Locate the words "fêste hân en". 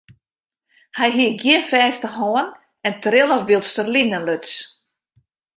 1.71-2.95